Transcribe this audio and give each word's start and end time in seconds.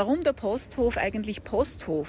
Warum 0.00 0.24
der 0.24 0.32
Posthof 0.32 0.96
eigentlich 0.96 1.44
Posthof 1.44 2.08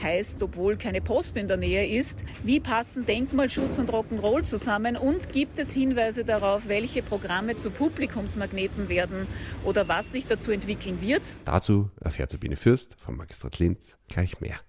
heißt, 0.00 0.40
obwohl 0.44 0.76
keine 0.76 1.00
Post 1.00 1.36
in 1.36 1.48
der 1.48 1.56
Nähe 1.56 1.88
ist, 1.98 2.24
wie 2.44 2.60
passen 2.60 3.04
Denkmalschutz 3.04 3.78
und 3.78 3.90
Rock'n'Roll 3.90 4.44
zusammen 4.44 4.96
und 4.96 5.32
gibt 5.32 5.58
es 5.58 5.72
Hinweise 5.72 6.24
darauf, 6.24 6.68
welche 6.68 7.02
Programme 7.02 7.58
zu 7.58 7.70
Publikumsmagneten 7.70 8.88
werden 8.88 9.26
oder 9.64 9.88
was 9.88 10.12
sich 10.12 10.28
dazu 10.28 10.52
entwickeln 10.52 11.00
wird? 11.00 11.22
Dazu 11.44 11.90
erfährt 12.00 12.30
Sabine 12.30 12.54
Fürst 12.54 12.94
vom 13.04 13.16
Magistrat 13.16 13.58
Linz 13.58 13.96
gleich 14.06 14.40
mehr. 14.40 14.60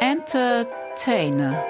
Entertainer 0.00 1.62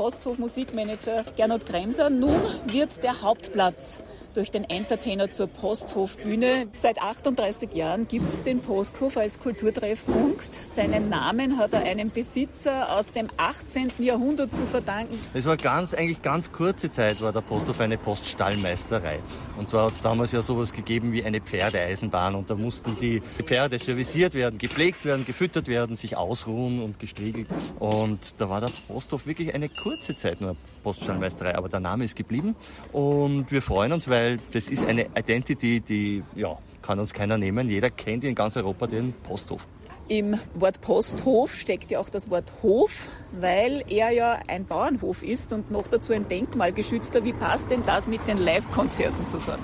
Posthof 0.00 0.38
Musikmanager 0.38 1.26
Gernot 1.36 1.66
Kremser. 1.66 2.08
Nun 2.08 2.40
wird 2.64 3.02
der 3.02 3.20
Hauptplatz 3.20 4.00
durch 4.32 4.50
den 4.50 4.64
Entertainer 4.64 5.30
zur 5.30 5.46
Posthofbühne. 5.48 6.68
Seit 6.80 7.02
38 7.02 7.74
Jahren 7.74 8.08
gibt 8.08 8.32
es 8.32 8.42
den 8.42 8.60
Posthof 8.60 9.18
als 9.18 9.40
Kulturtreffpunkt. 9.40 10.54
Seinen 10.54 11.10
Namen 11.10 11.58
hat 11.58 11.74
er 11.74 11.82
einem 11.82 12.10
Besitzer 12.10 12.96
aus 12.96 13.12
dem 13.12 13.28
18. 13.36 13.92
Jahrhundert 13.98 14.56
zu 14.56 14.64
verdanken. 14.64 15.18
Es 15.34 15.44
war 15.44 15.58
ganz, 15.58 15.92
eigentlich 15.92 16.22
ganz 16.22 16.50
kurze 16.50 16.90
Zeit 16.90 17.20
war 17.20 17.32
der 17.32 17.42
Posthof 17.42 17.80
eine 17.80 17.98
Poststallmeisterei. 17.98 19.18
Und 19.58 19.68
zwar 19.68 19.86
hat 19.86 19.92
es 19.92 20.00
damals 20.00 20.32
ja 20.32 20.40
sowas 20.40 20.72
gegeben 20.72 21.12
wie 21.12 21.24
eine 21.24 21.42
Pferdeeisenbahn 21.42 22.36
und 22.36 22.48
da 22.48 22.54
mussten 22.54 22.96
die 22.98 23.20
Pferde 23.44 23.78
serviciert 23.78 24.32
werden, 24.32 24.58
gepflegt 24.58 25.04
werden, 25.04 25.26
gefüttert 25.26 25.68
werden, 25.68 25.96
sich 25.96 26.16
ausruhen 26.16 26.82
und 26.82 26.98
gestriegelt. 26.98 27.48
Und 27.78 28.40
da 28.40 28.48
war 28.48 28.62
der 28.62 28.70
Posthof 28.88 29.26
wirklich 29.26 29.54
eine 29.54 29.68
kurze 29.68 29.89
Zeit 29.98 30.40
nur 30.40 30.56
Poststallmeisterei, 30.82 31.56
aber 31.56 31.68
der 31.68 31.80
Name 31.80 32.04
ist 32.04 32.16
geblieben 32.16 32.54
und 32.92 33.50
wir 33.50 33.62
freuen 33.62 33.92
uns, 33.92 34.08
weil 34.08 34.38
das 34.52 34.68
ist 34.68 34.86
eine 34.86 35.06
Identity, 35.16 35.80
die 35.80 36.22
ja, 36.34 36.58
kann 36.82 36.98
uns 36.98 37.12
keiner 37.12 37.38
nehmen. 37.38 37.68
Jeder 37.68 37.90
kennt 37.90 38.24
in 38.24 38.34
ganz 38.34 38.56
Europa 38.56 38.86
den 38.86 39.12
Posthof. 39.12 39.66
Im 40.08 40.36
Wort 40.54 40.80
Posthof 40.80 41.54
steckt 41.54 41.92
ja 41.92 42.00
auch 42.00 42.08
das 42.08 42.30
Wort 42.30 42.52
Hof, 42.64 43.06
weil 43.30 43.84
er 43.88 44.10
ja 44.10 44.40
ein 44.48 44.66
Bauernhof 44.66 45.22
ist 45.22 45.52
und 45.52 45.70
noch 45.70 45.86
dazu 45.86 46.12
ein 46.12 46.26
denkmalgeschützter. 46.26 47.24
Wie 47.24 47.32
passt 47.32 47.70
denn 47.70 47.84
das 47.86 48.08
mit 48.08 48.26
den 48.26 48.38
Live-Konzerten 48.38 49.28
zusammen? 49.28 49.62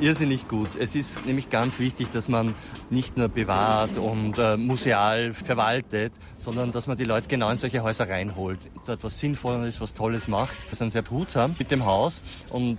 Irrsinnig 0.00 0.46
gut. 0.46 0.68
Es 0.78 0.94
ist 0.94 1.26
nämlich 1.26 1.50
ganz 1.50 1.80
wichtig, 1.80 2.10
dass 2.10 2.28
man 2.28 2.54
nicht 2.88 3.16
nur 3.16 3.28
bewahrt 3.28 3.98
und 3.98 4.38
äh, 4.38 4.56
museal 4.56 5.32
verwaltet, 5.32 6.12
sondern 6.38 6.70
dass 6.70 6.86
man 6.86 6.96
die 6.96 7.04
Leute 7.04 7.26
genau 7.26 7.50
in 7.50 7.56
solche 7.56 7.82
Häuser 7.82 8.08
reinholt, 8.08 8.60
dort 8.86 9.02
was 9.02 9.18
Sinnvolles, 9.18 9.80
was 9.80 9.94
Tolles 9.94 10.28
macht. 10.28 10.70
Wir 10.70 10.76
sind 10.76 10.90
sehr 10.90 11.02
behutsam 11.02 11.56
mit 11.58 11.72
dem 11.72 11.84
Haus 11.84 12.22
und 12.50 12.78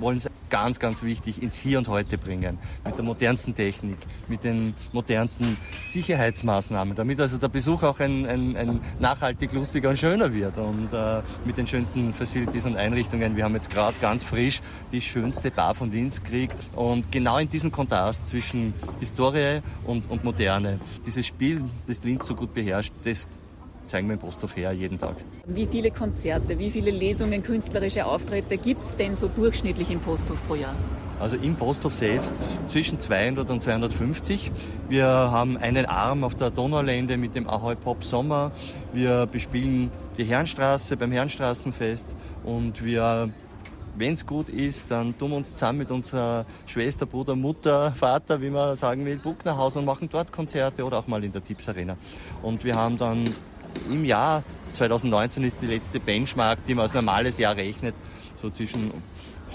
wollen 0.00 0.18
es 0.18 0.28
ganz, 0.50 0.78
ganz 0.78 1.02
wichtig 1.02 1.42
ins 1.42 1.54
Hier 1.54 1.78
und 1.78 1.88
Heute 1.88 2.18
bringen. 2.18 2.58
Mit 2.84 2.96
der 2.96 3.04
modernsten 3.04 3.54
Technik, 3.54 3.98
mit 4.28 4.44
den 4.44 4.74
modernsten 4.92 5.56
Sicherheitsmaßnahmen, 5.80 6.94
damit 6.94 7.20
also 7.20 7.38
der 7.38 7.48
Besuch 7.48 7.82
auch 7.82 8.00
ein, 8.00 8.26
ein, 8.26 8.56
ein 8.56 8.80
nachhaltig 8.98 9.52
lustiger 9.52 9.90
und 9.90 9.98
schöner 9.98 10.34
wird. 10.34 10.58
Und 10.58 10.92
äh, 10.92 11.22
mit 11.44 11.56
den 11.56 11.66
schönsten 11.66 12.12
Facilities 12.12 12.66
und 12.66 12.76
Einrichtungen. 12.76 13.36
Wir 13.36 13.44
haben 13.44 13.54
jetzt 13.54 13.70
gerade 13.70 13.94
ganz 14.00 14.24
frisch 14.24 14.60
die 14.92 15.00
schönste 15.00 15.50
Bar 15.50 15.74
von 15.74 15.90
Linz 15.90 16.22
gekriegt. 16.22 16.56
Und 16.74 17.10
genau 17.12 17.38
in 17.38 17.48
diesem 17.48 17.70
Kontrast 17.70 18.28
zwischen 18.28 18.74
Historie 18.98 19.60
und, 19.84 20.10
und 20.10 20.24
Moderne, 20.24 20.80
dieses 21.06 21.26
Spiel, 21.26 21.64
das 21.86 22.02
Linz 22.02 22.26
so 22.26 22.34
gut 22.34 22.52
beherrscht, 22.52 22.92
das 23.04 23.26
zeigen 23.90 24.08
wir 24.08 24.14
im 24.14 24.20
Posthof 24.20 24.56
her 24.56 24.72
jeden 24.72 24.98
Tag. 24.98 25.16
Wie 25.46 25.66
viele 25.66 25.90
Konzerte, 25.90 26.58
wie 26.58 26.70
viele 26.70 26.90
Lesungen, 26.90 27.42
künstlerische 27.42 28.06
Auftritte 28.06 28.56
gibt 28.56 28.82
es 28.82 28.96
denn 28.96 29.14
so 29.14 29.28
durchschnittlich 29.28 29.90
im 29.90 30.00
Posthof 30.00 30.38
pro 30.46 30.54
Jahr? 30.54 30.74
Also 31.20 31.36
im 31.36 31.54
Posthof 31.54 31.92
selbst 31.92 32.56
zwischen 32.68 32.98
200 32.98 33.50
und 33.50 33.62
250. 33.62 34.50
Wir 34.88 35.06
haben 35.06 35.58
einen 35.58 35.84
Arm 35.84 36.24
auf 36.24 36.34
der 36.34 36.50
Donaulände 36.50 37.18
mit 37.18 37.34
dem 37.34 37.46
Ahoi 37.46 37.74
Pop 37.74 38.04
Sommer. 38.04 38.52
Wir 38.94 39.26
bespielen 39.26 39.90
die 40.16 40.24
Herrenstraße 40.24 40.96
beim 40.96 41.12
Herrenstraßenfest 41.12 42.06
und 42.44 42.82
wir 42.82 43.30
wenn 43.96 44.14
es 44.14 44.24
gut 44.24 44.48
ist, 44.48 44.90
dann 44.90 45.18
tun 45.18 45.30
wir 45.30 45.36
uns 45.36 45.52
zusammen 45.52 45.80
mit 45.80 45.90
unserer 45.90 46.46
Schwester, 46.64 47.06
Bruder, 47.06 47.36
Mutter, 47.36 47.92
Vater, 47.92 48.40
wie 48.40 48.48
man 48.48 48.76
sagen 48.76 49.04
will, 49.04 49.18
Bucknerhaus 49.18 49.76
und 49.76 49.84
machen 49.84 50.08
dort 50.10 50.32
Konzerte 50.32 50.84
oder 50.84 50.98
auch 50.98 51.06
mal 51.06 51.22
in 51.22 51.32
der 51.32 51.44
Tipps 51.44 51.68
Arena. 51.68 51.96
Und 52.40 52.64
wir 52.64 52.76
haben 52.76 52.96
dann 52.96 53.34
im 53.90 54.04
Jahr 54.04 54.42
2019 54.74 55.44
ist 55.44 55.62
die 55.62 55.66
letzte 55.66 56.00
Benchmark, 56.00 56.64
die 56.66 56.74
man 56.74 56.84
als 56.84 56.94
normales 56.94 57.38
Jahr 57.38 57.56
rechnet, 57.56 57.94
so 58.40 58.50
zwischen 58.50 58.92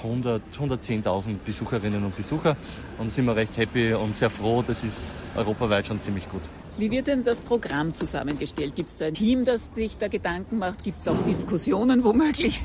100, 0.03 0.41
110.000 0.59 1.37
Besucherinnen 1.45 2.03
und 2.03 2.15
Besucher. 2.15 2.55
Und 2.97 3.11
sind 3.11 3.25
wir 3.25 3.35
recht 3.35 3.57
happy 3.57 3.93
und 3.93 4.15
sehr 4.15 4.29
froh. 4.29 4.63
Das 4.65 4.83
ist 4.83 5.13
europaweit 5.35 5.87
schon 5.87 6.01
ziemlich 6.01 6.29
gut. 6.29 6.41
Wie 6.77 6.91
wird 6.91 7.07
denn 7.07 7.23
das 7.23 7.41
Programm 7.41 7.95
zusammengestellt? 7.95 8.75
Gibt 8.75 8.89
es 8.89 8.95
da 8.97 9.05
ein 9.05 9.13
Team, 9.13 9.45
das 9.45 9.69
sich 9.71 9.97
da 9.97 10.09
Gedanken 10.09 10.57
macht? 10.57 10.83
Gibt 10.83 11.01
es 11.01 11.07
auch 11.07 11.21
Diskussionen 11.21 12.03
womöglich? 12.03 12.61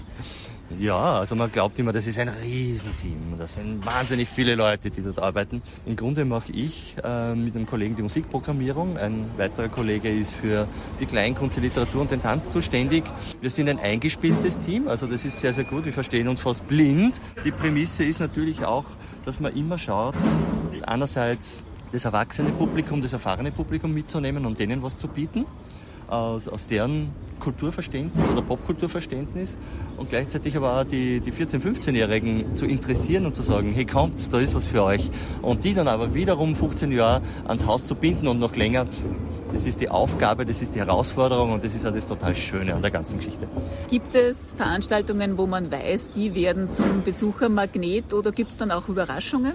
Ja, 0.79 1.19
also 1.19 1.35
man 1.35 1.51
glaubt 1.51 1.79
immer, 1.79 1.93
das 1.93 2.07
ist 2.07 2.19
ein 2.19 2.29
Riesenteam. 2.29 3.35
Das 3.37 3.55
sind 3.55 3.85
wahnsinnig 3.85 4.29
viele 4.29 4.55
Leute, 4.55 4.91
die 4.91 5.03
dort 5.03 5.19
arbeiten. 5.19 5.63
Im 5.85 5.97
Grunde 5.97 6.25
mache 6.25 6.53
ich 6.53 6.95
äh, 7.03 7.35
mit 7.35 7.57
einem 7.57 7.67
Kollegen 7.67 7.97
die 7.97 8.03
Musikprogrammierung. 8.03 8.97
Ein 8.97 9.27
weiterer 9.37 9.69
Kollege 9.69 10.09
ist 10.09 10.35
für 10.35 10.69
die 11.01 11.07
Kleinkunst, 11.07 11.57
die 11.57 11.63
Literatur 11.63 12.03
und 12.03 12.11
den 12.13 12.23
Tanz 12.23 12.51
zuständig. 12.51 13.03
Wir 13.41 13.51
sind 13.51 13.69
ein 13.69 13.81
eingespieltes 13.81 14.61
Team, 14.61 14.87
also 14.87 15.07
das 15.07 15.25
ist 15.25 15.41
sehr, 15.41 15.53
sehr 15.53 15.65
gut. 15.65 15.87
Wir 15.87 15.93
verstehen 15.93 16.29
uns 16.29 16.41
fast 16.41 16.67
blind. 16.69 17.21
Die 17.45 17.51
Prämisse 17.51 18.05
ist 18.05 18.21
natürlich 18.21 18.65
auch, 18.65 18.85
dass 19.25 19.41
man 19.41 19.55
immer 19.57 19.77
schaut, 19.77 20.15
einerseits 20.87 21.65
das 21.91 22.05
erwachsene 22.05 22.51
Publikum, 22.51 23.03
das 23.03 23.13
erfahrene 23.13 23.51
Publikum 23.51 23.93
mitzunehmen 23.93 24.47
und 24.47 24.61
denen 24.61 24.83
was 24.83 24.99
zu 24.99 25.09
bieten 25.09 25.47
aus, 26.10 26.48
aus 26.48 26.66
deren 26.66 27.10
Kulturverständnis 27.38 28.28
oder 28.28 28.43
Popkulturverständnis 28.43 29.56
und 29.97 30.10
gleichzeitig 30.10 30.56
aber 30.56 30.81
auch 30.81 30.84
die, 30.84 31.21
die 31.21 31.32
14-, 31.32 31.62
15-Jährigen 31.62 32.54
zu 32.54 32.66
interessieren 32.66 33.26
und 33.26 33.34
zu 33.34 33.43
sagen, 33.43 33.72
hey 33.72 33.87
kommt, 33.87 34.32
da 34.32 34.38
ist 34.38 34.54
was 34.54 34.66
für 34.66 34.84
euch. 34.84 35.10
Und 35.43 35.65
die 35.65 35.75
dann 35.75 35.88
aber 35.88 36.15
wiederum 36.15 36.54
15 36.54 36.93
Jahre 36.93 37.22
ans 37.47 37.66
Haus 37.66 37.87
zu 37.87 37.94
binden 37.94 38.28
und 38.28 38.38
noch 38.38 38.56
länger, 38.56 38.87
das 39.53 39.66
ist 39.66 39.81
die 39.81 39.88
Aufgabe, 39.88 40.47
das 40.47 40.62
ist 40.62 40.75
die 40.75 40.78
Herausforderung 40.78 41.53
und 41.53 41.65
das 41.65 41.75
ist 41.75 41.84
auch 41.87 41.93
das 41.93 42.06
total 42.06 42.34
Schöne 42.37 42.75
an 42.75 42.82
der 42.82 42.91
ganzen 42.91 43.19
Geschichte. 43.19 43.48
Gibt 43.88 44.15
es 44.15 44.53
Veranstaltungen, 44.56 45.38
wo 45.38 45.47
man 45.47 45.72
weiß, 45.72 46.12
die 46.15 46.34
werden 46.34 46.71
zum 46.71 47.03
Besuchermagnet 47.03 48.15
oder 48.15 48.31
gibt 48.31 48.53
es 48.53 48.56
dann 48.59 48.71
auch 48.71 48.88
Überraschungen? 48.88 49.54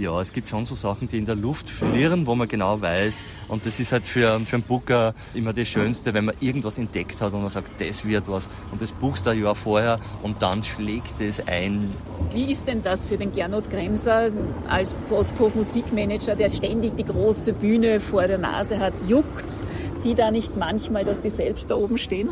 Ja, 0.00 0.18
es 0.18 0.32
gibt 0.32 0.48
schon 0.48 0.64
so 0.64 0.74
Sachen, 0.74 1.08
die 1.08 1.18
in 1.18 1.26
der 1.26 1.34
Luft 1.34 1.68
flirren, 1.68 2.26
wo 2.26 2.34
man 2.34 2.48
genau 2.48 2.80
weiß. 2.80 3.22
Und 3.48 3.66
das 3.66 3.78
ist 3.80 3.92
halt 3.92 4.04
für, 4.04 4.40
für 4.40 4.56
einen 4.56 4.62
Booker 4.62 5.12
immer 5.34 5.52
das 5.52 5.68
Schönste, 5.68 6.14
wenn 6.14 6.24
man 6.24 6.34
irgendwas 6.40 6.78
entdeckt 6.78 7.20
hat 7.20 7.34
und 7.34 7.42
man 7.42 7.50
sagt, 7.50 7.78
das 7.82 8.06
wird 8.06 8.24
was. 8.26 8.48
Und 8.72 8.80
das 8.80 8.92
buchst 8.92 9.26
du 9.26 9.30
ein 9.30 9.42
Jahr 9.42 9.54
vorher 9.54 10.00
und 10.22 10.40
dann 10.40 10.62
schlägt 10.62 11.20
es 11.20 11.46
ein. 11.46 11.92
Wie 12.32 12.50
ist 12.50 12.66
denn 12.66 12.82
das 12.82 13.04
für 13.04 13.18
den 13.18 13.30
Gernot 13.32 13.68
Kremser 13.68 14.30
als 14.70 14.94
Posthof 15.10 15.54
Musikmanager, 15.54 16.34
der 16.34 16.48
ständig 16.48 16.96
die 16.96 17.04
große 17.04 17.52
Bühne 17.52 18.00
vor 18.00 18.26
der 18.26 18.38
Nase 18.38 18.78
hat? 18.78 18.94
Juckt 19.06 19.50
Sie 19.98 20.14
da 20.14 20.30
nicht 20.30 20.56
manchmal, 20.56 21.04
dass 21.04 21.22
Sie 21.22 21.28
selbst 21.28 21.70
da 21.70 21.74
oben 21.74 21.98
stehen? 21.98 22.30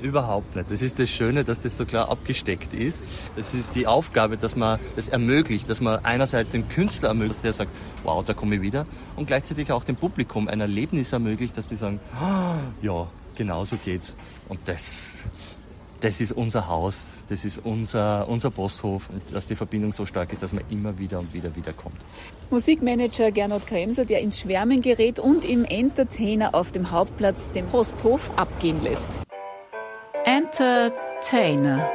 Überhaupt 0.00 0.54
nicht. 0.54 0.70
Das 0.70 0.80
ist 0.80 0.98
das 0.98 1.10
Schöne, 1.10 1.44
dass 1.44 1.60
das 1.60 1.76
so 1.76 1.84
klar 1.84 2.08
abgesteckt 2.08 2.72
ist. 2.72 3.04
Das 3.36 3.54
ist 3.54 3.74
die 3.74 3.86
Aufgabe, 3.86 4.36
dass 4.36 4.54
man 4.54 4.78
das 4.96 5.08
ermöglicht, 5.08 5.68
dass 5.68 5.80
man 5.80 6.04
einerseits 6.04 6.52
den 6.52 6.68
Künstler 6.68 7.08
ermöglicht, 7.08 7.42
der 7.42 7.52
sagt, 7.52 7.74
wow, 8.04 8.24
da 8.24 8.34
komme 8.34 8.56
ich 8.56 8.62
wieder, 8.62 8.84
und 9.16 9.26
gleichzeitig 9.26 9.72
auch 9.72 9.84
dem 9.84 9.96
Publikum 9.96 10.48
ein 10.48 10.60
Erlebnis 10.60 11.12
ermöglicht, 11.12 11.56
dass 11.56 11.68
die 11.68 11.76
sagen, 11.76 12.00
ah, 12.20 12.54
ja, 12.80 13.08
genau 13.36 13.64
so 13.64 13.76
geht's. 13.84 14.14
Und 14.48 14.60
das, 14.66 15.24
das 16.00 16.20
ist 16.20 16.32
unser 16.32 16.68
Haus, 16.68 17.06
das 17.28 17.44
ist 17.44 17.60
unser, 17.64 18.28
unser 18.28 18.50
Posthof 18.50 19.10
und 19.10 19.22
dass 19.34 19.48
die 19.48 19.56
Verbindung 19.56 19.92
so 19.92 20.06
stark 20.06 20.32
ist, 20.32 20.42
dass 20.42 20.52
man 20.52 20.64
immer 20.70 20.98
wieder 20.98 21.18
und 21.18 21.32
wieder 21.34 21.54
wieder 21.56 21.72
kommt. 21.72 21.96
Musikmanager 22.50 23.32
Gernot 23.32 23.66
Kremser, 23.66 24.04
der 24.04 24.20
ins 24.20 24.38
Schwärmen 24.40 24.80
gerät 24.80 25.18
und 25.18 25.44
im 25.44 25.64
Entertainer 25.64 26.54
auf 26.54 26.72
dem 26.72 26.90
Hauptplatz 26.90 27.50
den 27.50 27.66
Posthof 27.66 28.30
abgehen 28.36 28.82
lässt. 28.82 29.27
Entertainer 30.50 31.92